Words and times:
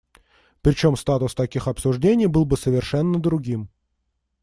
Причем 0.63 0.95
статус 0.97 1.35
таких 1.35 1.67
обсуждений 1.67 2.25
был 2.25 2.43
бы 2.45 2.57
совершенно 2.57 3.19
другим. 3.21 3.69